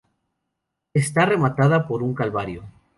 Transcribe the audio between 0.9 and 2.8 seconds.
Está rematada por un Calvario.